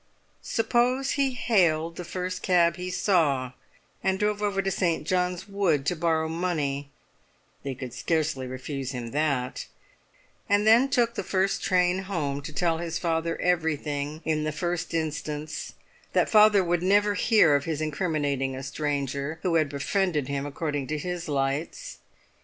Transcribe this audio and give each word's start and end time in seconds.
Suppose 0.41 1.11
he 1.11 1.33
hailed 1.33 1.95
the 1.95 2.03
first 2.03 2.41
cab 2.41 2.75
he 2.77 2.89
saw, 2.89 3.51
and 4.03 4.17
drove 4.17 4.41
over 4.41 4.59
to 4.63 4.71
St. 4.71 5.05
John's 5.05 5.47
Wood 5.47 5.85
to 5.85 5.95
borrow 5.95 6.27
money 6.27 6.89
(they 7.61 7.75
could 7.75 7.93
scarcely 7.93 8.47
refuse 8.47 8.93
him 8.93 9.11
that), 9.11 9.67
and 10.49 10.65
then 10.65 10.89
took 10.89 11.13
the 11.13 11.21
first 11.23 11.61
train 11.63 11.99
home 12.05 12.41
to 12.41 12.51
tell 12.51 12.79
his 12.79 12.97
father 12.97 13.39
everything 13.39 14.23
in 14.25 14.43
the 14.43 14.51
first 14.51 14.95
instance, 14.95 15.75
that 16.13 16.31
father 16.31 16.63
would 16.63 16.81
never 16.81 17.13
hear 17.13 17.55
of 17.55 17.65
his 17.65 17.79
incriminating 17.79 18.55
a 18.55 18.63
stranger 18.63 19.37
who 19.43 19.53
had 19.53 19.69
befriended 19.69 20.27
him 20.27 20.47
according 20.47 20.87
to 20.87 20.97
his 20.97 21.27
lights. 21.27 21.99